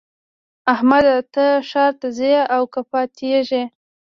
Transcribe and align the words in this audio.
احمده! 0.73 1.15
ته 1.33 1.45
ښار 1.69 1.93
ته 2.01 2.07
ځې 2.17 2.31
او 2.55 2.63
که 2.73 2.81
پاته 2.89 3.11
کېږې؟ 3.19 3.63